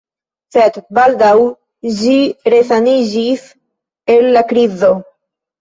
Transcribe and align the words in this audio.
Sed 0.53 0.79
baldaŭ 0.97 1.33
ĝi 1.99 2.15
resaniĝis 2.53 3.45
el 4.15 4.27
la 4.39 4.47
krizo. 4.55 4.91